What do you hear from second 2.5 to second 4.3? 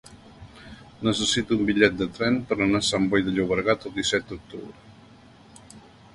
per anar a Sant Boi de Llobregat el disset